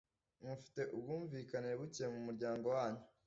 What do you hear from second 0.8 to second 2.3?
ubwumvikane buke mu